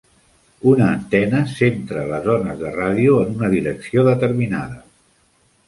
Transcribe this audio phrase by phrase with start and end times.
[0.69, 4.83] Una antena centra les ones de ràdio en una direcció determinada.